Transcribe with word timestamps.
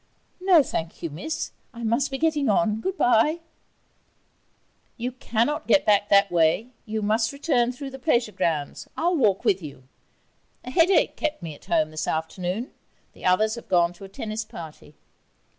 'No, 0.39 0.63
thank 0.63 1.03
you, 1.03 1.11
Miss; 1.11 1.51
I 1.75 1.83
must 1.83 2.09
be 2.09 2.17
getting 2.17 2.49
on. 2.49 2.81
Goodbye.' 2.81 3.41
'You 4.97 5.11
cannot 5.11 5.67
get 5.67 5.85
back 5.85 6.09
that 6.09 6.31
way, 6.31 6.69
you 6.87 7.03
must 7.03 7.31
return 7.31 7.71
through 7.71 7.91
the 7.91 7.99
pleasure 7.99 8.31
grounds. 8.31 8.87
I'll 8.97 9.15
walk 9.15 9.45
with 9.45 9.61
you. 9.61 9.83
A 10.65 10.71
headache 10.71 11.15
kept 11.15 11.43
me 11.43 11.53
at 11.53 11.65
home 11.65 11.91
this 11.91 12.07
afternoon. 12.07 12.71
The 13.13 13.25
others 13.25 13.53
have 13.53 13.67
gone 13.69 13.93
to 13.93 14.03
a 14.03 14.09
tennis 14.09 14.43
party.... 14.43 14.95